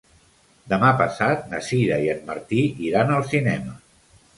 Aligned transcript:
Demà 0.73 0.89
passat 1.01 1.45
na 1.53 1.61
Sira 1.69 2.01
i 2.09 2.13
en 2.17 2.27
Martí 2.33 2.67
iran 2.91 3.19
al 3.21 3.33
cinema. 3.33 3.83